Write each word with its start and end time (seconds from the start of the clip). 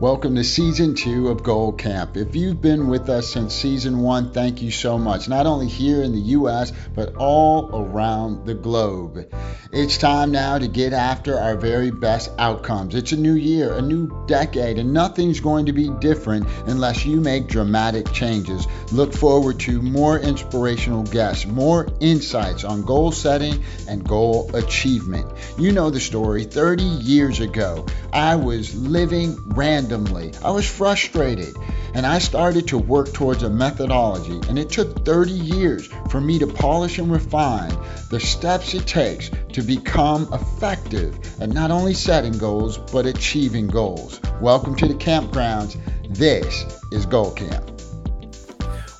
Welcome 0.00 0.36
to 0.36 0.44
season 0.44 0.94
two 0.94 1.28
of 1.28 1.42
Goal 1.42 1.74
Camp. 1.74 2.16
If 2.16 2.34
you've 2.34 2.62
been 2.62 2.88
with 2.88 3.10
us 3.10 3.30
since 3.30 3.54
season 3.54 3.98
one, 3.98 4.32
thank 4.32 4.62
you 4.62 4.70
so 4.70 4.96
much. 4.96 5.28
Not 5.28 5.44
only 5.44 5.68
here 5.68 6.02
in 6.02 6.12
the 6.12 6.20
U.S., 6.38 6.72
but 6.94 7.16
all 7.16 7.68
around 7.74 8.46
the 8.46 8.54
globe. 8.54 9.30
It's 9.72 9.98
time 9.98 10.32
now 10.32 10.58
to 10.58 10.68
get 10.68 10.94
after 10.94 11.38
our 11.38 11.54
very 11.54 11.90
best 11.90 12.30
outcomes. 12.38 12.94
It's 12.94 13.12
a 13.12 13.16
new 13.16 13.34
year, 13.34 13.74
a 13.74 13.82
new 13.82 14.24
decade, 14.26 14.78
and 14.78 14.94
nothing's 14.94 15.38
going 15.38 15.66
to 15.66 15.74
be 15.74 15.90
different 16.00 16.48
unless 16.66 17.04
you 17.04 17.20
make 17.20 17.46
dramatic 17.46 18.10
changes. 18.10 18.66
Look 18.92 19.12
forward 19.12 19.60
to 19.60 19.82
more 19.82 20.18
inspirational 20.18 21.02
guests, 21.02 21.44
more 21.44 21.86
insights 22.00 22.64
on 22.64 22.86
goal 22.86 23.12
setting 23.12 23.62
and 23.86 24.02
goal 24.02 24.50
achievement. 24.56 25.30
You 25.58 25.72
know 25.72 25.90
the 25.90 26.00
story 26.00 26.44
30 26.44 26.84
years 26.84 27.40
ago, 27.40 27.84
I 28.14 28.36
was 28.36 28.74
living 28.74 29.36
random 29.48 29.89
randomly. 29.90 30.32
I 30.44 30.50
was 30.50 30.68
frustrated 30.68 31.54
and 31.94 32.06
I 32.06 32.20
started 32.20 32.68
to 32.68 32.78
work 32.78 33.12
towards 33.12 33.42
a 33.42 33.50
methodology, 33.50 34.40
and 34.48 34.56
it 34.56 34.70
took 34.70 35.04
30 35.04 35.32
years 35.32 35.88
for 36.08 36.20
me 36.20 36.38
to 36.38 36.46
polish 36.46 36.98
and 36.98 37.10
refine 37.10 37.76
the 38.10 38.20
steps 38.20 38.74
it 38.74 38.86
takes 38.86 39.30
to 39.52 39.62
become 39.62 40.32
effective 40.32 41.18
at 41.42 41.48
not 41.48 41.72
only 41.72 41.94
setting 41.94 42.38
goals 42.38 42.78
but 42.78 43.06
achieving 43.06 43.66
goals. 43.66 44.20
Welcome 44.40 44.76
to 44.76 44.86
the 44.86 44.94
campgrounds. 44.94 45.76
This 46.08 46.80
is 46.92 47.04
Goal 47.06 47.32
Camp. 47.32 47.68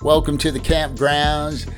Welcome 0.02 0.38
to 0.38 0.50
the 0.50 0.58
campgrounds. 0.58 1.68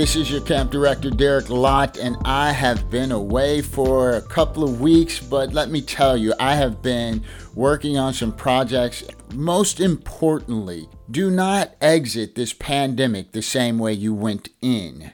This 0.00 0.16
is 0.16 0.30
your 0.30 0.40
camp 0.40 0.70
director, 0.70 1.10
Derek 1.10 1.50
Lott, 1.50 1.98
and 1.98 2.16
I 2.24 2.52
have 2.52 2.88
been 2.88 3.12
away 3.12 3.60
for 3.60 4.12
a 4.12 4.22
couple 4.22 4.64
of 4.64 4.80
weeks, 4.80 5.20
but 5.20 5.52
let 5.52 5.68
me 5.68 5.82
tell 5.82 6.16
you, 6.16 6.32
I 6.40 6.54
have 6.54 6.80
been 6.80 7.22
working 7.54 7.98
on 7.98 8.14
some 8.14 8.32
projects. 8.32 9.04
Most 9.34 9.78
importantly, 9.78 10.88
do 11.10 11.30
not 11.30 11.74
exit 11.82 12.34
this 12.34 12.54
pandemic 12.54 13.32
the 13.32 13.42
same 13.42 13.78
way 13.78 13.92
you 13.92 14.14
went 14.14 14.48
in. 14.62 15.12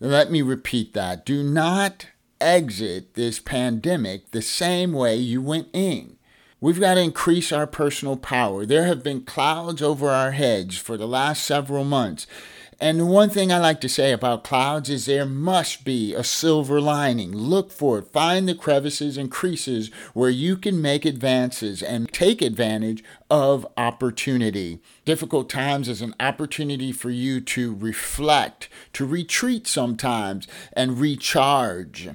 Let 0.00 0.32
me 0.32 0.42
repeat 0.42 0.94
that. 0.94 1.24
Do 1.24 1.44
not 1.44 2.08
exit 2.40 3.14
this 3.14 3.38
pandemic 3.38 4.32
the 4.32 4.42
same 4.42 4.92
way 4.92 5.14
you 5.14 5.40
went 5.42 5.68
in. 5.72 6.16
We've 6.60 6.80
got 6.80 6.94
to 6.94 7.02
increase 7.02 7.52
our 7.52 7.68
personal 7.68 8.16
power. 8.16 8.66
There 8.66 8.86
have 8.86 9.04
been 9.04 9.20
clouds 9.20 9.80
over 9.80 10.10
our 10.10 10.32
heads 10.32 10.76
for 10.76 10.96
the 10.96 11.06
last 11.06 11.44
several 11.44 11.84
months. 11.84 12.26
And 12.80 13.08
one 13.08 13.30
thing 13.30 13.52
I 13.52 13.58
like 13.58 13.80
to 13.82 13.88
say 13.88 14.12
about 14.12 14.44
clouds 14.44 14.90
is 14.90 15.06
there 15.06 15.26
must 15.26 15.84
be 15.84 16.14
a 16.14 16.24
silver 16.24 16.80
lining. 16.80 17.32
Look 17.32 17.70
for 17.70 17.98
it. 17.98 18.08
Find 18.08 18.48
the 18.48 18.54
crevices 18.54 19.16
and 19.16 19.30
creases 19.30 19.90
where 20.12 20.30
you 20.30 20.56
can 20.56 20.82
make 20.82 21.04
advances 21.04 21.82
and 21.82 22.12
take 22.12 22.42
advantage 22.42 23.04
of 23.30 23.66
opportunity. 23.76 24.80
Difficult 25.04 25.48
times 25.48 25.88
is 25.88 26.02
an 26.02 26.14
opportunity 26.18 26.92
for 26.92 27.10
you 27.10 27.40
to 27.40 27.74
reflect, 27.74 28.68
to 28.94 29.06
retreat 29.06 29.66
sometimes, 29.66 30.48
and 30.72 30.98
recharge. 30.98 32.10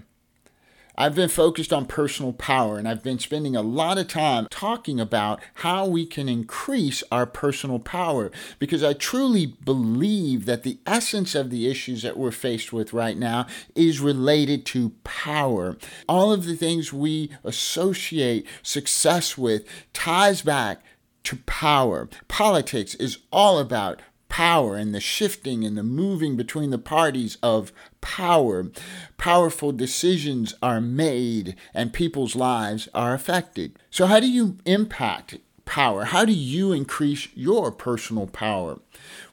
I've 1.00 1.16
been 1.16 1.30
focused 1.30 1.72
on 1.72 1.86
personal 1.86 2.34
power 2.34 2.78
and 2.78 2.86
I've 2.86 3.02
been 3.02 3.20
spending 3.20 3.56
a 3.56 3.62
lot 3.62 3.98
of 3.98 4.10
time 4.10 4.48
talking 4.52 5.00
about 5.00 5.40
how 5.56 5.86
we 5.86 6.06
can 6.06 6.28
increase 6.28 7.06
our 7.10 7.26
personal 7.26 7.80
power 7.80 8.32
because 8.60 8.84
I 8.84 8.92
truly 8.92 9.46
believe 9.46 10.46
that 10.46 10.64
the 10.64 10.80
essence 10.86 11.36
of 11.36 11.52
the 11.52 11.70
issues 11.72 12.02
that 12.02 12.18
we're 12.18 12.32
faced 12.32 12.74
with 12.74 12.92
right 12.92 13.18
now 13.18 13.48
is 13.76 14.02
related 14.02 14.66
to 14.68 14.92
power. 15.06 15.78
All 16.10 16.34
of 16.34 16.46
the 16.46 16.58
things 16.58 16.92
we 16.92 17.32
associate 17.46 18.46
success 18.62 19.38
with 19.38 19.66
ties 19.94 20.42
back 20.42 20.84
to 21.24 21.38
power. 21.46 22.10
Politics 22.28 22.94
is 22.96 23.20
all 23.32 23.58
about 23.58 24.02
power 24.30 24.76
and 24.76 24.94
the 24.94 25.00
shifting 25.00 25.66
and 25.66 25.78
the 25.78 25.84
moving 25.84 26.38
between 26.38 26.70
the 26.70 26.78
parties 26.78 27.38
of 27.42 27.74
power. 28.02 28.72
Powerful 29.18 29.72
decisions 29.72 30.54
are 30.62 30.82
made 30.82 31.56
and 31.74 31.94
people's 31.94 32.36
lives 32.36 32.88
are 32.94 33.14
affected. 33.14 33.78
So, 33.90 34.06
how 34.06 34.20
do 34.20 34.30
you 34.30 34.58
impact 34.66 35.38
power? 35.66 36.06
How 36.06 36.26
do 36.26 36.34
you 36.34 36.72
increase 36.72 37.28
your 37.36 37.72
personal 37.72 38.28
power? 38.28 38.80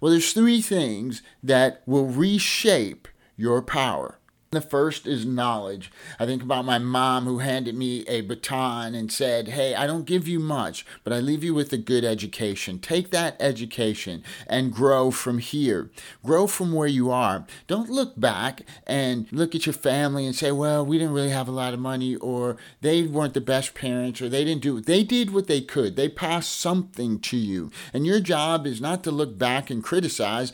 Well, 0.01 0.13
there's 0.13 0.33
three 0.33 0.61
things 0.61 1.23
that 1.43 1.83
will 1.87 2.07
reshape 2.07 3.09
your 3.37 3.63
power. 3.63 4.19
The 4.53 4.61
first 4.61 5.09
is 5.09 5.27
knowledge. 5.27 5.91
I 6.21 6.25
think 6.25 6.41
about 6.41 6.65
my 6.65 6.79
mom 6.79 7.25
who 7.25 7.41
handed 7.41 7.75
me 7.75 8.07
a 8.07 8.21
baton 8.21 8.95
and 8.95 9.11
said, 9.11 9.49
Hey, 9.49 9.75
I 9.75 9.89
don't 9.89 10.07
give 10.07 10.29
you 10.29 10.39
much, 10.39 10.87
but 11.03 11.13
I 11.13 11.19
leave 11.19 11.43
you 11.43 11.53
with 11.53 11.73
a 11.73 11.79
good 11.79 12.05
education. 12.05 12.79
Take 12.79 13.11
that 13.11 13.37
education 13.41 14.23
and 14.47 14.73
grow 14.73 15.11
from 15.11 15.39
here. 15.39 15.91
Grow 16.25 16.47
from 16.47 16.73
where 16.73 16.87
you 16.87 17.11
are. 17.11 17.45
Don't 17.67 17.91
look 17.91 18.19
back 18.19 18.63
and 18.87 19.27
look 19.33 19.57
at 19.57 19.67
your 19.67 19.73
family 19.73 20.25
and 20.25 20.35
say, 20.35 20.53
Well, 20.53 20.87
we 20.87 20.97
didn't 20.97 21.15
really 21.15 21.31
have 21.31 21.49
a 21.49 21.53
lot 21.53 21.75
of 21.75 21.81
money, 21.81 22.15
or 22.15 22.57
they 22.83 23.03
weren't 23.03 23.35
the 23.35 23.41
best 23.41 23.75
parents, 23.75 24.23
or 24.23 24.29
they 24.29 24.45
didn't 24.45 24.63
do 24.63 24.77
it. 24.77 24.87
They 24.87 25.03
did 25.03 25.35
what 25.35 25.49
they 25.49 25.61
could. 25.61 25.97
They 25.97 26.09
passed 26.09 26.57
something 26.57 27.19
to 27.19 27.37
you. 27.37 27.73
And 27.93 28.07
your 28.07 28.21
job 28.21 28.65
is 28.65 28.81
not 28.81 29.03
to 29.05 29.11
look 29.11 29.37
back 29.37 29.71
and 29.71 29.83
criticize, 29.83 30.53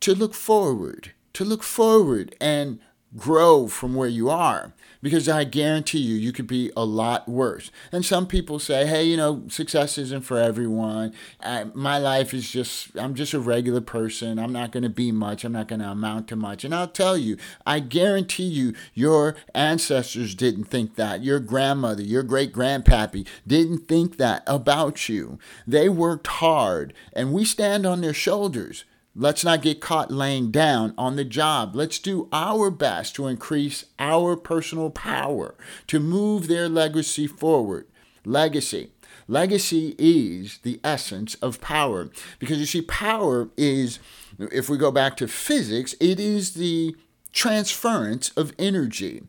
to 0.00 0.14
look 0.14 0.32
forward. 0.32 1.12
To 1.34 1.44
look 1.44 1.64
forward 1.64 2.36
and 2.40 2.78
grow 3.16 3.68
from 3.68 3.94
where 3.94 4.08
you 4.08 4.28
are 4.28 4.72
because 5.04 5.28
I 5.28 5.44
guarantee 5.44 5.98
you, 5.98 6.14
you 6.16 6.32
could 6.32 6.46
be 6.46 6.72
a 6.74 6.86
lot 6.86 7.28
worse. 7.28 7.70
And 7.92 8.04
some 8.04 8.26
people 8.26 8.58
say, 8.58 8.86
hey, 8.86 9.04
you 9.04 9.18
know, 9.18 9.42
success 9.48 9.98
isn't 9.98 10.24
for 10.24 10.38
everyone. 10.38 11.12
I, 11.42 11.64
my 11.74 11.98
life 11.98 12.32
is 12.32 12.50
just, 12.50 12.96
I'm 12.98 13.14
just 13.14 13.34
a 13.34 13.38
regular 13.38 13.82
person. 13.82 14.38
I'm 14.38 14.52
not 14.52 14.72
going 14.72 14.82
to 14.82 14.88
be 14.88 15.12
much. 15.12 15.44
I'm 15.44 15.52
not 15.52 15.68
going 15.68 15.80
to 15.80 15.90
amount 15.90 16.28
to 16.28 16.36
much. 16.36 16.64
And 16.64 16.74
I'll 16.74 16.88
tell 16.88 17.18
you, 17.18 17.36
I 17.66 17.80
guarantee 17.80 18.44
you, 18.44 18.72
your 18.94 19.36
ancestors 19.54 20.34
didn't 20.34 20.64
think 20.64 20.94
that. 20.96 21.22
Your 21.22 21.38
grandmother, 21.38 22.02
your 22.02 22.22
great 22.22 22.54
grandpappy 22.54 23.26
didn't 23.46 23.86
think 23.86 24.16
that 24.16 24.42
about 24.46 25.06
you. 25.06 25.38
They 25.66 25.90
worked 25.90 26.28
hard, 26.28 26.94
and 27.12 27.34
we 27.34 27.44
stand 27.44 27.84
on 27.84 28.00
their 28.00 28.14
shoulders. 28.14 28.86
Let's 29.16 29.44
not 29.44 29.62
get 29.62 29.80
caught 29.80 30.10
laying 30.10 30.50
down 30.50 30.92
on 30.98 31.14
the 31.14 31.24
job. 31.24 31.76
Let's 31.76 32.00
do 32.00 32.28
our 32.32 32.68
best 32.68 33.14
to 33.14 33.28
increase 33.28 33.84
our 33.98 34.36
personal 34.36 34.90
power, 34.90 35.54
to 35.86 36.00
move 36.00 36.48
their 36.48 36.68
legacy 36.68 37.28
forward. 37.28 37.86
Legacy. 38.24 38.90
Legacy 39.28 39.94
is 39.98 40.58
the 40.64 40.80
essence 40.82 41.36
of 41.36 41.60
power. 41.60 42.10
Because 42.40 42.58
you 42.58 42.66
see, 42.66 42.82
power 42.82 43.50
is, 43.56 44.00
if 44.38 44.68
we 44.68 44.76
go 44.76 44.90
back 44.90 45.16
to 45.18 45.28
physics, 45.28 45.94
it 46.00 46.18
is 46.18 46.54
the 46.54 46.96
transference 47.32 48.30
of 48.30 48.52
energy. 48.58 49.22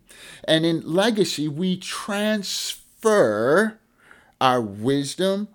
And 0.46 0.66
in 0.66 0.82
legacy, 0.82 1.48
we 1.48 1.78
transfer 1.78 3.80
our 4.42 4.62
wisdom, 4.62 5.48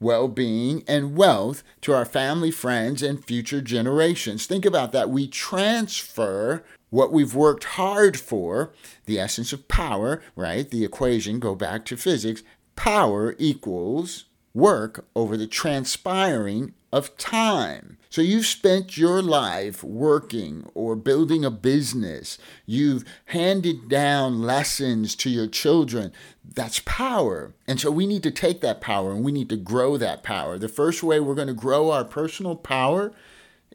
well 0.00 0.28
being, 0.28 0.84
and 0.86 1.16
wealth 1.16 1.62
to 1.82 1.92
our 1.92 2.04
family, 2.04 2.50
friends, 2.50 3.02
and 3.02 3.24
future 3.24 3.60
generations. 3.60 4.46
Think 4.46 4.64
about 4.64 4.92
that. 4.92 5.10
We 5.10 5.26
transfer 5.26 6.64
what 6.90 7.12
we've 7.12 7.34
worked 7.34 7.64
hard 7.64 8.18
for, 8.18 8.72
the 9.06 9.18
essence 9.18 9.52
of 9.52 9.68
power, 9.68 10.22
right? 10.36 10.68
The 10.68 10.84
equation, 10.84 11.38
go 11.38 11.54
back 11.54 11.84
to 11.86 11.96
physics. 11.96 12.42
Power 12.76 13.34
equals 13.38 14.24
work 14.54 15.06
over 15.14 15.36
the 15.36 15.46
transpiring 15.46 16.74
of 16.92 17.16
time. 17.18 17.98
So 18.10 18.22
you've 18.22 18.46
spent 18.46 18.96
your 18.96 19.20
life 19.20 19.84
working 19.84 20.68
or 20.74 20.96
building 20.96 21.44
a 21.44 21.50
business. 21.50 22.38
You've 22.64 23.04
handed 23.26 23.88
down 23.88 24.40
lessons 24.40 25.14
to 25.16 25.30
your 25.30 25.46
children. 25.46 26.12
That's 26.42 26.80
power. 26.80 27.52
And 27.66 27.78
so 27.78 27.90
we 27.90 28.06
need 28.06 28.22
to 28.22 28.30
take 28.30 28.62
that 28.62 28.80
power 28.80 29.12
and 29.12 29.24
we 29.24 29.32
need 29.32 29.50
to 29.50 29.56
grow 29.56 29.98
that 29.98 30.22
power. 30.22 30.58
The 30.58 30.68
first 30.68 31.02
way 31.02 31.20
we're 31.20 31.34
going 31.34 31.48
to 31.48 31.54
grow 31.54 31.90
our 31.90 32.04
personal 32.04 32.56
power 32.56 33.12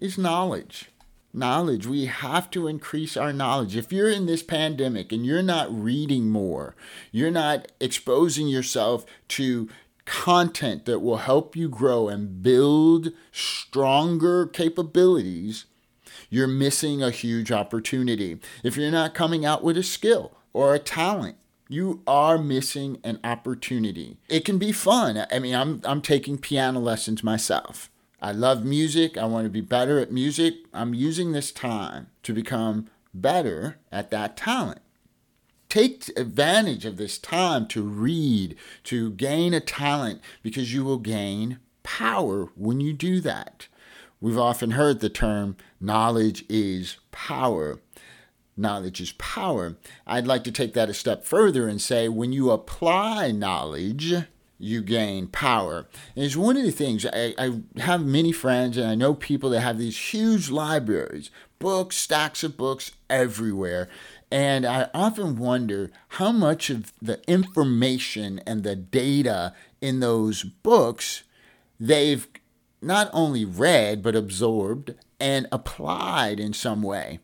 is 0.02 0.18
knowledge. 0.18 0.90
Knowledge. 1.36 1.86
We 1.86 2.06
have 2.06 2.50
to 2.52 2.68
increase 2.68 3.16
our 3.16 3.34
knowledge. 3.34 3.76
If 3.76 3.92
you're 3.92 4.10
in 4.10 4.26
this 4.26 4.44
pandemic 4.44 5.12
and 5.12 5.26
you're 5.26 5.44
not 5.44 5.74
reading 5.74 6.30
more, 6.30 6.76
you're 7.12 7.32
not 7.32 7.72
exposing 7.80 8.48
yourself 8.48 9.06
to 9.30 9.68
content 10.06 10.86
that 10.86 11.00
will 11.00 11.18
help 11.18 11.56
you 11.56 11.70
grow 11.70 12.08
and 12.08 12.42
build 12.42 13.12
stronger 13.32 14.46
capabilities, 14.46 15.66
you're 16.30 16.48
missing 16.48 17.02
a 17.02 17.12
huge 17.12 17.52
opportunity. 17.52 18.40
If 18.64 18.78
you're 18.78 18.92
not 18.92 19.14
coming 19.14 19.46
out 19.46 19.64
with 19.64 19.78
a 19.78 19.84
skill 19.84 20.38
or 20.52 20.74
a 20.74 20.80
talent, 20.80 21.38
you 21.70 22.02
are 22.06 22.38
missing 22.38 23.00
an 23.04 23.20
opportunity. 23.24 24.18
It 24.30 24.46
can 24.46 24.58
be 24.58 24.72
fun. 24.72 25.26
I 25.32 25.40
mean, 25.40 25.56
I'm, 25.56 25.82
I'm 25.86 26.02
taking 26.02 26.38
piano 26.38 26.80
lessons 26.80 27.24
myself. 27.24 27.90
I 28.22 28.32
love 28.32 28.64
music. 28.64 29.18
I 29.18 29.26
want 29.26 29.46
to 29.46 29.50
be 29.50 29.62
better 29.62 30.00
at 30.00 30.12
music. 30.12 30.54
I'm 30.74 30.94
using 30.94 31.32
this 31.32 31.52
time 31.52 32.08
to 32.24 32.34
become 32.34 32.90
better 33.14 33.80
at 33.92 34.12
that 34.12 34.38
talent 34.38 34.83
take 35.74 36.12
advantage 36.16 36.86
of 36.86 36.98
this 36.98 37.18
time 37.18 37.68
to 37.68 37.82
read, 37.82 38.56
to 38.84 39.10
gain 39.10 39.56
a 39.56 39.60
talent, 39.60 40.22
because 40.44 40.72
you 40.72 40.84
will 40.84 41.00
gain 41.00 41.58
power 41.82 42.48
when 42.56 42.80
you 42.80 42.94
do 42.94 43.20
that. 43.20 43.68
We've 44.22 44.38
often 44.38 44.72
heard 44.72 45.00
the 45.00 45.10
term 45.10 45.58
knowledge 45.82 46.46
is 46.48 46.98
power. 47.12 47.80
Knowledge 48.56 49.02
is 49.02 49.14
power. 49.14 49.76
I'd 50.06 50.28
like 50.28 50.44
to 50.44 50.52
take 50.52 50.76
that 50.76 50.90
a 50.90 50.94
step 50.94 51.26
further 51.26 51.68
and 51.68 51.82
say 51.82 52.08
when 52.08 52.32
you 52.32 52.52
apply 52.52 53.32
knowledge, 53.32 54.14
you 54.60 54.82
gain 54.82 55.26
power. 55.26 55.88
And 56.16 56.24
it's 56.24 56.36
one 56.36 56.56
of 56.56 56.64
the 56.64 56.72
things 56.72 57.04
I, 57.06 57.34
I, 57.38 57.62
have 57.82 58.06
many 58.06 58.32
friends 58.32 58.78
and 58.78 58.88
I 58.88 58.94
know 58.94 59.14
people 59.14 59.50
that 59.50 59.62
have 59.62 59.80
these 59.80 59.98
huge 59.98 60.52
libraries, 60.52 61.32
books, 61.58 61.98
stacks 61.98 62.44
of 62.44 62.58
books 62.58 62.92
everywhere. 63.10 63.90
And 64.34 64.66
I 64.66 64.90
often 64.96 65.38
wonder 65.38 65.92
how 66.08 66.32
much 66.32 66.72
of 66.72 66.92
the 67.00 67.22
information 67.30 68.42
and 68.48 68.64
the 68.64 68.76
data 68.76 69.54
in 69.80 70.00
those 70.00 70.42
books 70.42 71.22
they've 71.80 72.28
not 72.82 73.12
only 73.14 73.46
read, 73.46 74.02
but 74.02 74.16
absorbed 74.16 74.96
and 75.20 75.46
applied 75.52 76.40
in 76.40 76.52
some 76.52 76.82
way. 76.82 77.20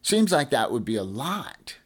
Seems 0.00 0.32
like 0.32 0.48
that 0.48 0.72
would 0.72 0.86
be 0.86 0.96
a 0.96 1.02
lot. 1.02 1.76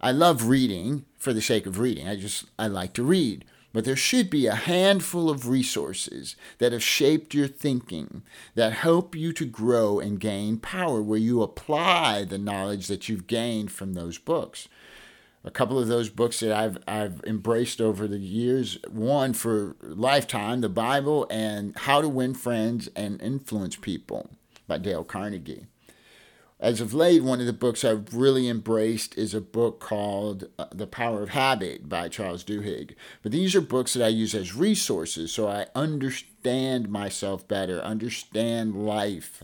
I 0.00 0.12
love 0.12 0.48
reading 0.48 1.04
for 1.18 1.34
the 1.34 1.42
sake 1.42 1.66
of 1.66 1.78
reading. 1.78 2.08
I 2.08 2.16
just, 2.16 2.46
I 2.58 2.68
like 2.68 2.94
to 2.94 3.02
read. 3.02 3.44
But 3.76 3.84
there 3.84 3.94
should 3.94 4.30
be 4.30 4.46
a 4.46 4.54
handful 4.54 5.28
of 5.28 5.50
resources 5.50 6.34
that 6.56 6.72
have 6.72 6.82
shaped 6.82 7.34
your 7.34 7.46
thinking, 7.46 8.22
that 8.54 8.72
help 8.72 9.14
you 9.14 9.34
to 9.34 9.44
grow 9.44 10.00
and 10.00 10.18
gain 10.18 10.56
power, 10.56 11.02
where 11.02 11.18
you 11.18 11.42
apply 11.42 12.24
the 12.24 12.38
knowledge 12.38 12.86
that 12.86 13.10
you've 13.10 13.26
gained 13.26 13.70
from 13.70 13.92
those 13.92 14.16
books. 14.16 14.66
A 15.44 15.50
couple 15.50 15.78
of 15.78 15.88
those 15.88 16.08
books 16.08 16.40
that 16.40 16.52
I've, 16.52 16.78
I've 16.88 17.22
embraced 17.26 17.82
over 17.82 18.08
the 18.08 18.16
years 18.16 18.78
one 18.88 19.34
for 19.34 19.76
Lifetime, 19.82 20.62
the 20.62 20.70
Bible, 20.70 21.26
and 21.28 21.76
How 21.76 22.00
to 22.00 22.08
Win 22.08 22.32
Friends 22.32 22.88
and 22.96 23.20
Influence 23.20 23.76
People 23.76 24.30
by 24.66 24.78
Dale 24.78 25.04
Carnegie 25.04 25.66
as 26.58 26.80
of 26.80 26.94
late, 26.94 27.22
one 27.22 27.40
of 27.40 27.46
the 27.46 27.52
books 27.52 27.84
I've 27.84 28.14
really 28.14 28.48
embraced 28.48 29.16
is 29.18 29.34
a 29.34 29.42
book 29.42 29.78
called 29.78 30.48
uh, 30.58 30.66
The 30.72 30.86
Power 30.86 31.22
of 31.22 31.30
Habit 31.30 31.86
by 31.86 32.08
Charles 32.08 32.44
Duhigg. 32.44 32.94
But 33.22 33.32
these 33.32 33.54
are 33.54 33.60
books 33.60 33.92
that 33.92 34.04
I 34.04 34.08
use 34.08 34.34
as 34.34 34.56
resources 34.56 35.32
so 35.32 35.48
I 35.48 35.66
understand 35.74 36.88
myself 36.88 37.46
better, 37.46 37.80
understand 37.82 38.86
life. 38.86 39.42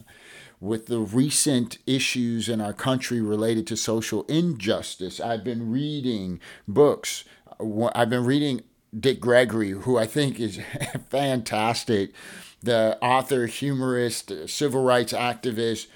With 0.58 0.86
the 0.86 1.00
recent 1.00 1.78
issues 1.86 2.48
in 2.48 2.60
our 2.60 2.72
country 2.72 3.20
related 3.20 3.66
to 3.66 3.76
social 3.76 4.22
injustice, 4.22 5.20
I've 5.20 5.44
been 5.44 5.70
reading 5.70 6.40
books. 6.66 7.24
I've 7.94 8.10
been 8.10 8.24
reading 8.24 8.62
Dick 8.98 9.20
Gregory, 9.20 9.70
who 9.70 9.98
I 9.98 10.06
think 10.06 10.40
is 10.40 10.60
fantastic, 11.10 12.12
the 12.62 12.96
author, 13.02 13.46
humorist, 13.46 14.48
civil 14.48 14.84
rights 14.84 15.12
activist 15.12 15.88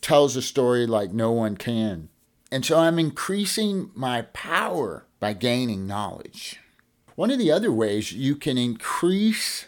tells 0.00 0.36
a 0.36 0.42
story 0.42 0.86
like 0.86 1.12
no 1.12 1.32
one 1.32 1.56
can. 1.56 2.08
And 2.50 2.64
so 2.64 2.78
I'm 2.78 2.98
increasing 2.98 3.90
my 3.94 4.22
power 4.22 5.06
by 5.20 5.32
gaining 5.32 5.86
knowledge. 5.86 6.60
One 7.14 7.30
of 7.30 7.38
the 7.38 7.50
other 7.50 7.72
ways 7.72 8.12
you 8.12 8.36
can 8.36 8.58
increase 8.58 9.66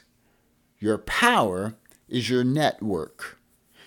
your 0.79 0.99
power 0.99 1.77
is 2.09 2.29
your 2.29 2.45
network. 2.45 3.39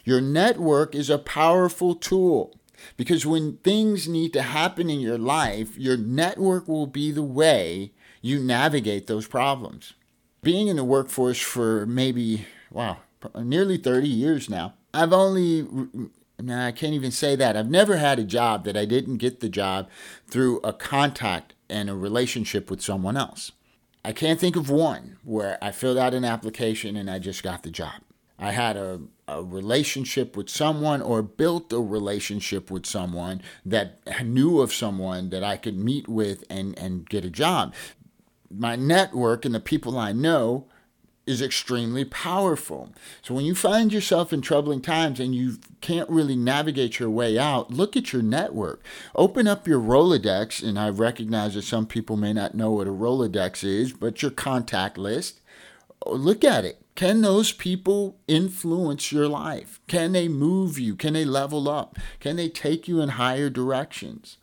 Your 0.03 0.21
network 0.21 0.95
is 0.95 1.09
a 1.09 1.17
powerful 1.17 1.93
tool 1.93 2.57
because 2.95 3.25
when 3.25 3.57
things 3.57 4.07
need 4.07 4.33
to 4.33 4.41
happen 4.41 4.89
in 4.89 4.99
your 4.99 5.17
life, 5.17 5.77
your 5.77 5.97
network 5.97 6.67
will 6.67 6.87
be 6.87 7.11
the 7.11 7.23
way 7.23 7.91
you 8.21 8.39
navigate 8.39 9.07
those 9.07 9.27
problems. 9.27 9.93
Being 10.41 10.67
in 10.67 10.77
the 10.77 10.83
workforce 10.83 11.39
for 11.39 11.85
maybe, 11.85 12.45
wow, 12.71 12.97
nearly 13.35 13.77
30 13.77 14.07
years 14.07 14.49
now, 14.49 14.73
I've 14.93 15.13
only 15.13 15.67
no, 16.39 16.65
I 16.65 16.71
can't 16.71 16.93
even 16.93 17.11
say 17.11 17.35
that. 17.35 17.57
I've 17.57 17.69
never 17.69 17.97
had 17.97 18.19
a 18.19 18.23
job 18.23 18.63
that 18.65 18.77
I 18.77 18.85
didn't 18.85 19.17
get 19.17 19.39
the 19.39 19.49
job 19.49 19.89
through 20.27 20.59
a 20.63 20.73
contact 20.73 21.53
and 21.69 21.89
a 21.89 21.95
relationship 21.95 22.69
with 22.69 22.81
someone 22.81 23.17
else. 23.17 23.51
I 24.05 24.13
can't 24.13 24.39
think 24.39 24.55
of 24.55 24.69
one 24.69 25.17
where 25.23 25.57
I 25.61 25.71
filled 25.71 25.97
out 25.97 26.13
an 26.13 26.23
application 26.23 26.95
and 26.95 27.09
I 27.09 27.19
just 27.19 27.43
got 27.43 27.63
the 27.63 27.71
job. 27.71 28.01
I 28.39 28.51
had 28.51 28.77
a, 28.77 29.01
a 29.27 29.43
relationship 29.43 30.37
with 30.37 30.47
someone 30.47 31.01
or 31.01 31.23
built 31.23 31.73
a 31.73 31.79
relationship 31.79 32.69
with 32.69 32.85
someone 32.85 33.41
that 33.65 33.99
knew 34.23 34.61
of 34.61 34.71
someone 34.71 35.31
that 35.31 35.43
I 35.43 35.57
could 35.57 35.77
meet 35.77 36.07
with 36.07 36.43
and, 36.49 36.77
and 36.77 37.09
get 37.09 37.25
a 37.25 37.29
job. 37.29 37.73
My 38.49 38.75
network 38.75 39.43
and 39.43 39.55
the 39.55 39.59
people 39.59 39.97
I 39.97 40.11
know 40.11 40.67
is 41.27 41.41
extremely 41.41 42.05
powerful. 42.05 42.93
So 43.21 43.33
when 43.33 43.45
you 43.45 43.53
find 43.53 43.91
yourself 43.91 44.31
in 44.31 44.41
troubling 44.41 44.81
times 44.81 45.19
and 45.19 45.35
you 45.35 45.57
can't 45.81 46.09
really 46.09 46.35
navigate 46.35 46.99
your 46.99 47.09
way 47.09 47.37
out, 47.37 47.69
look 47.69 47.97
at 47.97 48.13
your 48.13 48.21
network. 48.21 48.83
Open 49.13 49.47
up 49.47 49.67
your 49.67 49.79
Rolodex, 49.79 50.67
and 50.67 50.79
I 50.79 50.89
recognize 50.89 51.53
that 51.55 51.63
some 51.63 51.85
people 51.85 52.15
may 52.15 52.33
not 52.33 52.55
know 52.55 52.71
what 52.71 52.87
a 52.87 52.91
Rolodex 52.91 53.63
is, 53.63 53.91
but 53.91 54.21
your 54.21 54.31
contact 54.31 54.97
list. 54.97 55.41
Look 56.05 56.43
at 56.43 56.63
it. 56.63 56.81
Can 56.95 57.21
those 57.21 57.51
people 57.51 58.17
influence 58.27 59.11
your 59.11 59.27
life? 59.27 59.79
Can 59.87 60.13
they 60.13 60.27
move 60.27 60.79
you? 60.79 60.95
Can 60.95 61.13
they 61.13 61.25
level 61.25 61.69
up? 61.69 61.99
Can 62.19 62.37
they 62.37 62.49
take 62.49 62.87
you 62.87 63.01
in 63.01 63.09
higher 63.09 63.49
directions? 63.49 64.37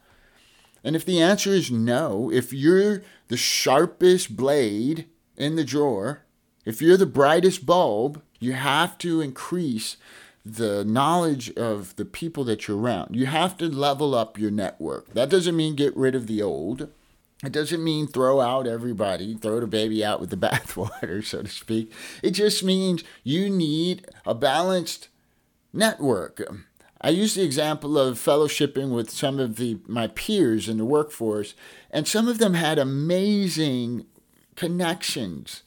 And 0.84 0.94
if 0.94 1.06
the 1.06 1.20
answer 1.20 1.50
is 1.50 1.70
no, 1.70 2.30
if 2.30 2.52
you're 2.52 3.02
the 3.28 3.38
sharpest 3.38 4.36
blade 4.36 5.06
in 5.36 5.56
the 5.56 5.64
drawer, 5.64 6.23
if 6.64 6.80
you're 6.80 6.96
the 6.96 7.06
brightest 7.06 7.66
bulb, 7.66 8.22
you 8.40 8.52
have 8.52 8.98
to 8.98 9.20
increase 9.20 9.96
the 10.44 10.84
knowledge 10.84 11.50
of 11.56 11.96
the 11.96 12.04
people 12.04 12.44
that 12.44 12.68
you're 12.68 12.78
around. 12.78 13.16
You 13.16 13.26
have 13.26 13.56
to 13.58 13.68
level 13.68 14.14
up 14.14 14.38
your 14.38 14.50
network. 14.50 15.14
That 15.14 15.30
doesn't 15.30 15.56
mean 15.56 15.74
get 15.74 15.96
rid 15.96 16.14
of 16.14 16.26
the 16.26 16.42
old. 16.42 16.88
It 17.42 17.52
doesn't 17.52 17.82
mean 17.82 18.06
throw 18.06 18.40
out 18.40 18.66
everybody, 18.66 19.34
throw 19.34 19.60
the 19.60 19.66
baby 19.66 20.04
out 20.04 20.20
with 20.20 20.30
the 20.30 20.36
bathwater, 20.48 21.24
so 21.24 21.42
to 21.42 21.48
speak. 21.48 21.92
It 22.22 22.32
just 22.32 22.62
means 22.62 23.04
you 23.22 23.50
need 23.50 24.06
a 24.26 24.34
balanced 24.34 25.08
network. 25.72 26.42
I 27.00 27.10
use 27.10 27.34
the 27.34 27.42
example 27.42 27.98
of 27.98 28.18
fellowshipping 28.18 28.94
with 28.94 29.10
some 29.10 29.38
of 29.38 29.56
the 29.56 29.78
my 29.86 30.06
peers 30.06 30.68
in 30.68 30.78
the 30.78 30.86
workforce, 30.86 31.54
and 31.90 32.08
some 32.08 32.28
of 32.28 32.38
them 32.38 32.54
had 32.54 32.78
amazing 32.78 34.06
connections 34.56 35.63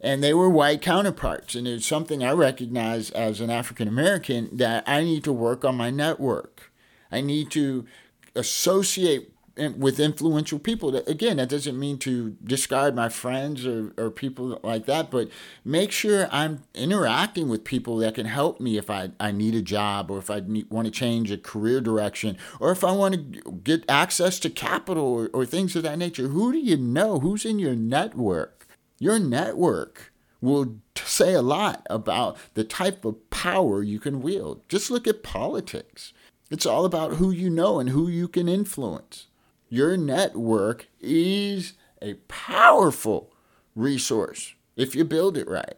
and 0.00 0.22
they 0.22 0.34
were 0.34 0.48
white 0.48 0.82
counterparts. 0.82 1.54
And 1.54 1.66
it's 1.66 1.86
something 1.86 2.22
I 2.22 2.32
recognize 2.32 3.10
as 3.10 3.40
an 3.40 3.50
African 3.50 3.88
American 3.88 4.56
that 4.56 4.84
I 4.86 5.02
need 5.02 5.24
to 5.24 5.32
work 5.32 5.64
on 5.64 5.76
my 5.76 5.90
network. 5.90 6.72
I 7.10 7.20
need 7.20 7.50
to 7.52 7.86
associate 8.34 9.32
with 9.76 9.98
influential 9.98 10.58
people. 10.58 10.96
Again, 10.96 11.38
that 11.38 11.48
doesn't 11.48 11.78
mean 11.78 11.98
to 11.98 12.36
discard 12.44 12.94
my 12.94 13.08
friends 13.08 13.66
or, 13.66 13.92
or 13.98 14.10
people 14.10 14.60
like 14.62 14.86
that, 14.86 15.10
but 15.10 15.28
make 15.64 15.90
sure 15.90 16.28
I'm 16.30 16.62
interacting 16.74 17.48
with 17.48 17.64
people 17.64 17.96
that 17.98 18.14
can 18.14 18.26
help 18.26 18.60
me 18.60 18.78
if 18.78 18.88
I, 18.88 19.10
I 19.18 19.32
need 19.32 19.54
a 19.54 19.62
job 19.62 20.10
or 20.10 20.18
if 20.18 20.30
I 20.30 20.40
need, 20.46 20.70
want 20.70 20.86
to 20.86 20.92
change 20.92 21.32
a 21.32 21.38
career 21.38 21.80
direction 21.80 22.38
or 22.60 22.70
if 22.70 22.84
I 22.84 22.92
want 22.92 23.14
to 23.14 23.52
get 23.64 23.84
access 23.88 24.38
to 24.40 24.50
capital 24.50 25.04
or, 25.04 25.30
or 25.32 25.44
things 25.44 25.74
of 25.74 25.82
that 25.82 25.98
nature. 25.98 26.28
Who 26.28 26.52
do 26.52 26.58
you 26.58 26.76
know? 26.76 27.18
Who's 27.18 27.44
in 27.44 27.58
your 27.58 27.74
network? 27.74 28.57
Your 28.98 29.18
network 29.18 30.12
will 30.40 30.78
say 30.96 31.34
a 31.34 31.42
lot 31.42 31.86
about 31.90 32.36
the 32.54 32.64
type 32.64 33.04
of 33.04 33.30
power 33.30 33.82
you 33.82 33.98
can 33.98 34.22
wield. 34.22 34.62
Just 34.68 34.90
look 34.90 35.06
at 35.06 35.22
politics. 35.22 36.12
It's 36.50 36.66
all 36.66 36.84
about 36.84 37.14
who 37.14 37.30
you 37.30 37.50
know 37.50 37.78
and 37.78 37.90
who 37.90 38.08
you 38.08 38.28
can 38.28 38.48
influence. 38.48 39.26
Your 39.68 39.96
network 39.96 40.88
is 41.00 41.74
a 42.00 42.14
powerful 42.28 43.32
resource 43.74 44.54
if 44.76 44.94
you 44.94 45.04
build 45.04 45.36
it 45.36 45.48
right. 45.48 45.76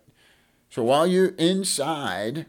So 0.69 0.85
while 0.85 1.07
you're 1.07 1.35
inside, 1.37 2.47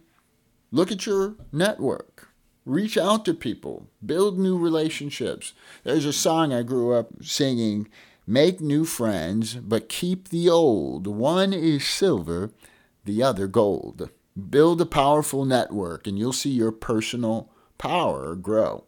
look 0.71 0.91
at 0.91 1.05
your 1.05 1.35
network. 1.51 2.27
Reach 2.63 2.95
out 2.95 3.25
to 3.25 3.33
people, 3.33 3.87
build 4.05 4.37
new 4.37 4.55
relationships. 4.55 5.53
There's 5.83 6.05
a 6.05 6.13
song 6.13 6.53
I 6.53 6.61
grew 6.61 6.93
up 6.93 7.07
singing 7.23 7.89
Make 8.27 8.61
new 8.61 8.85
friends, 8.85 9.55
but 9.55 9.89
keep 9.89 10.29
the 10.29 10.49
old. 10.49 11.07
One 11.07 11.53
is 11.53 11.85
silver, 11.85 12.51
the 13.03 13.23
other 13.23 13.47
gold. 13.47 14.09
Build 14.49 14.79
a 14.79 14.85
powerful 14.85 15.43
network, 15.43 16.07
and 16.07 16.17
you'll 16.17 16.31
see 16.31 16.51
your 16.51 16.71
personal 16.71 17.51
power 17.77 18.35
grow. 18.35 18.85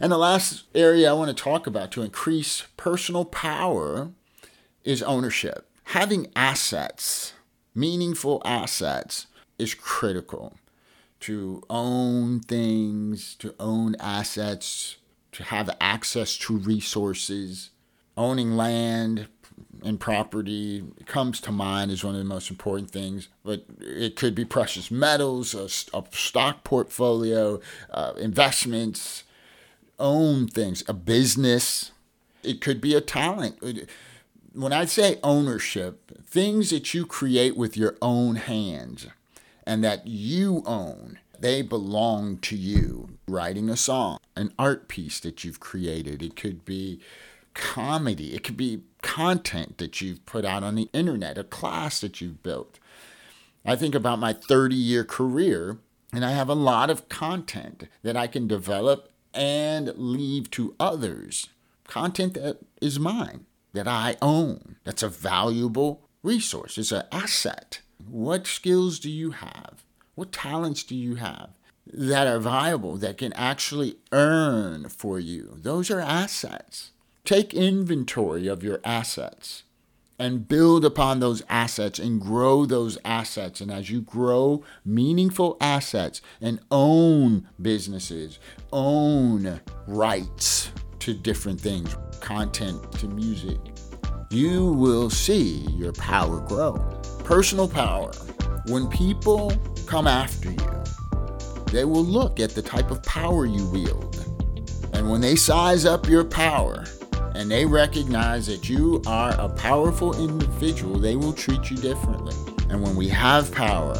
And 0.00 0.10
the 0.10 0.18
last 0.18 0.64
area 0.74 1.10
I 1.10 1.14
want 1.14 1.36
to 1.36 1.42
talk 1.42 1.66
about 1.66 1.92
to 1.92 2.02
increase 2.02 2.64
personal 2.76 3.24
power 3.24 4.12
is 4.82 5.02
ownership. 5.02 5.68
Having 5.88 6.28
assets, 6.34 7.34
meaningful 7.74 8.40
assets, 8.44 9.26
is 9.58 9.74
critical. 9.74 10.56
To 11.20 11.62
own 11.70 12.40
things, 12.40 13.34
to 13.36 13.54
own 13.60 13.94
assets, 14.00 14.96
to 15.32 15.44
have 15.44 15.70
access 15.80 16.36
to 16.38 16.56
resources, 16.56 17.70
owning 18.16 18.56
land 18.56 19.28
and 19.84 20.00
property 20.00 20.82
comes 21.06 21.40
to 21.42 21.52
mind 21.52 21.90
as 21.90 22.02
one 22.02 22.14
of 22.14 22.18
the 22.18 22.24
most 22.24 22.50
important 22.50 22.90
things. 22.90 23.28
But 23.44 23.64
it 23.80 24.16
could 24.16 24.34
be 24.34 24.44
precious 24.44 24.90
metals, 24.90 25.54
a, 25.54 25.96
a 25.96 26.04
stock 26.10 26.64
portfolio, 26.64 27.60
uh, 27.90 28.14
investments, 28.18 29.24
own 29.98 30.48
things, 30.48 30.82
a 30.88 30.94
business. 30.94 31.92
It 32.42 32.60
could 32.60 32.80
be 32.80 32.94
a 32.94 33.00
talent. 33.00 33.58
When 34.54 34.72
I 34.72 34.86
say 34.86 35.18
ownership, 35.22 36.24
things 36.26 36.70
that 36.70 36.94
you 36.94 37.04
create 37.04 37.56
with 37.56 37.76
your 37.76 37.96
own 38.00 38.36
hands 38.36 39.06
and 39.66 39.84
that 39.84 40.06
you 40.06 40.62
own, 40.66 41.18
they 41.38 41.62
belong 41.62 42.38
to 42.38 42.56
you. 42.56 43.10
Writing 43.26 43.68
a 43.68 43.76
song, 43.76 44.18
an 44.36 44.52
art 44.58 44.88
piece 44.88 45.20
that 45.20 45.44
you've 45.44 45.60
created, 45.60 46.22
it 46.22 46.36
could 46.36 46.64
be 46.64 47.00
comedy, 47.54 48.34
it 48.34 48.42
could 48.44 48.56
be 48.56 48.82
content 49.02 49.78
that 49.78 50.00
you've 50.00 50.24
put 50.26 50.44
out 50.44 50.62
on 50.62 50.74
the 50.74 50.90
internet, 50.92 51.38
a 51.38 51.44
class 51.44 52.00
that 52.00 52.20
you've 52.20 52.42
built. 52.42 52.78
I 53.64 53.76
think 53.76 53.94
about 53.94 54.18
my 54.18 54.32
30 54.32 54.74
year 54.74 55.04
career, 55.04 55.78
and 56.12 56.24
I 56.24 56.32
have 56.32 56.48
a 56.48 56.54
lot 56.54 56.90
of 56.90 57.08
content 57.08 57.88
that 58.02 58.16
I 58.16 58.26
can 58.26 58.46
develop 58.46 59.10
and 59.32 59.92
leave 59.96 60.50
to 60.52 60.74
others. 60.78 61.48
Content 61.86 62.34
that 62.34 62.58
is 62.80 62.98
mine, 62.98 63.46
that 63.72 63.88
I 63.88 64.16
own, 64.22 64.76
that's 64.84 65.02
a 65.02 65.08
valuable 65.08 66.08
resource, 66.22 66.78
it's 66.78 66.92
an 66.92 67.04
asset. 67.10 67.80
What 68.06 68.46
skills 68.46 68.98
do 68.98 69.10
you 69.10 69.32
have? 69.32 69.84
What 70.14 70.32
talents 70.32 70.82
do 70.82 70.94
you 70.94 71.16
have 71.16 71.50
that 71.86 72.26
are 72.26 72.38
viable, 72.38 72.96
that 72.96 73.18
can 73.18 73.32
actually 73.34 73.96
earn 74.12 74.88
for 74.88 75.18
you? 75.18 75.56
Those 75.58 75.90
are 75.90 76.00
assets. 76.00 76.92
Take 77.24 77.54
inventory 77.54 78.48
of 78.48 78.62
your 78.62 78.82
assets 78.84 79.62
and 80.18 80.46
build 80.46 80.84
upon 80.84 81.20
those 81.20 81.42
assets 81.48 81.98
and 81.98 82.20
grow 82.20 82.66
those 82.66 82.98
assets. 83.02 83.62
And 83.62 83.70
as 83.70 83.88
you 83.88 84.02
grow 84.02 84.62
meaningful 84.84 85.56
assets 85.58 86.20
and 86.42 86.60
own 86.70 87.48
businesses, 87.62 88.38
own 88.74 89.58
rights 89.86 90.70
to 90.98 91.14
different 91.14 91.58
things, 91.58 91.96
content 92.20 92.92
to 92.98 93.08
music, 93.08 93.58
you 94.30 94.72
will 94.72 95.08
see 95.08 95.66
your 95.70 95.92
power 95.92 96.40
grow. 96.40 96.74
Personal 97.24 97.68
power. 97.68 98.12
When 98.66 98.86
people 98.88 99.50
come 99.86 100.06
after 100.06 100.50
you, 100.50 100.84
they 101.72 101.86
will 101.86 102.04
look 102.04 102.38
at 102.38 102.50
the 102.50 102.60
type 102.60 102.90
of 102.90 103.02
power 103.02 103.46
you 103.46 103.66
wield. 103.70 104.10
And 104.92 105.10
when 105.10 105.22
they 105.22 105.36
size 105.36 105.86
up 105.86 106.06
your 106.06 106.24
power, 106.24 106.84
and 107.34 107.50
they 107.50 107.66
recognize 107.66 108.46
that 108.46 108.68
you 108.68 109.02
are 109.06 109.32
a 109.40 109.48
powerful 109.48 110.18
individual, 110.22 110.98
they 110.98 111.16
will 111.16 111.32
treat 111.32 111.70
you 111.70 111.76
differently. 111.76 112.34
And 112.70 112.82
when 112.82 112.96
we 112.96 113.08
have 113.08 113.52
power, 113.52 113.96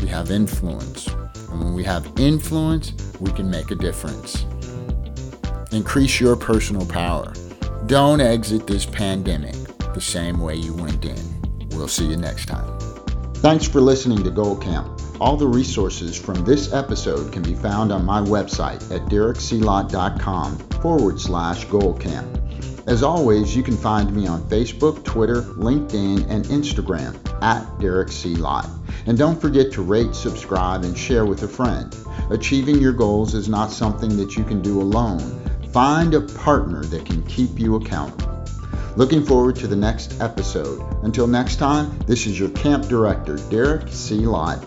we 0.00 0.08
have 0.08 0.30
influence. 0.30 1.06
And 1.50 1.62
when 1.62 1.74
we 1.74 1.84
have 1.84 2.10
influence, 2.18 2.92
we 3.20 3.30
can 3.32 3.50
make 3.50 3.70
a 3.70 3.74
difference. 3.74 4.44
Increase 5.72 6.20
your 6.20 6.36
personal 6.36 6.86
power. 6.86 7.32
Don't 7.86 8.20
exit 8.20 8.66
this 8.66 8.86
pandemic 8.86 9.54
the 9.94 10.00
same 10.00 10.40
way 10.40 10.56
you 10.56 10.74
went 10.74 11.04
in. 11.04 11.68
We'll 11.70 11.88
see 11.88 12.06
you 12.06 12.16
next 12.16 12.46
time. 12.46 12.78
Thanks 13.36 13.68
for 13.68 13.80
listening 13.80 14.24
to 14.24 14.30
Goal 14.30 14.56
Camp. 14.56 15.00
All 15.20 15.36
the 15.36 15.46
resources 15.46 16.18
from 16.18 16.44
this 16.44 16.72
episode 16.72 17.32
can 17.32 17.42
be 17.42 17.54
found 17.54 17.92
on 17.92 18.04
my 18.04 18.20
website 18.20 18.82
at 18.94 19.08
derekclott.com 19.08 20.58
forward 20.80 21.20
slash 21.20 21.66
goalcamp. 21.66 22.35
As 22.86 23.02
always, 23.02 23.56
you 23.56 23.64
can 23.64 23.76
find 23.76 24.14
me 24.14 24.28
on 24.28 24.42
Facebook, 24.42 25.02
Twitter, 25.04 25.42
LinkedIn, 25.42 26.30
and 26.30 26.44
Instagram 26.46 27.16
at 27.42 27.80
Derek 27.80 28.12
C. 28.12 28.36
Lott. 28.36 28.68
And 29.06 29.18
don't 29.18 29.40
forget 29.40 29.72
to 29.72 29.82
rate, 29.82 30.14
subscribe, 30.14 30.84
and 30.84 30.96
share 30.96 31.26
with 31.26 31.42
a 31.42 31.48
friend. 31.48 31.96
Achieving 32.30 32.78
your 32.78 32.92
goals 32.92 33.34
is 33.34 33.48
not 33.48 33.72
something 33.72 34.16
that 34.18 34.36
you 34.36 34.44
can 34.44 34.62
do 34.62 34.80
alone. 34.80 35.20
Find 35.72 36.14
a 36.14 36.20
partner 36.20 36.84
that 36.84 37.04
can 37.04 37.24
keep 37.24 37.58
you 37.58 37.74
accountable. 37.74 38.32
Looking 38.96 39.24
forward 39.24 39.56
to 39.56 39.66
the 39.66 39.76
next 39.76 40.20
episode. 40.20 40.80
Until 41.02 41.26
next 41.26 41.56
time, 41.56 41.98
this 42.06 42.26
is 42.26 42.38
your 42.38 42.50
camp 42.50 42.86
director, 42.86 43.36
Derek 43.50 43.88
C. 43.88 44.20
Lott, 44.20 44.64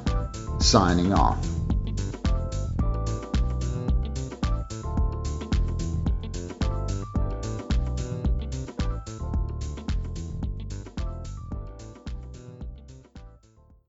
signing 0.59 1.13
off. 1.13 1.58